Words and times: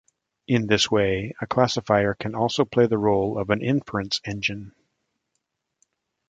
In 0.47 0.65
this 0.65 0.89
way 0.89 1.35
a 1.41 1.45
classifier 1.45 2.17
also 2.33 2.65
can 2.65 2.69
play 2.71 2.87
the 2.87 2.97
role 2.97 3.37
of 3.37 3.51
an 3.51 3.61
inference 3.61 4.19
engine. 4.25 4.73